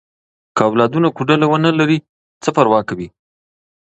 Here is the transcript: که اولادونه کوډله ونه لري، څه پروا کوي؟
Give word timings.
که 0.55 0.61
اولادونه 0.69 1.07
کوډله 1.17 1.45
ونه 1.49 1.71
لري، 1.79 1.97
څه 2.43 2.49
پروا 2.55 2.79
کوي؟ 2.89 3.07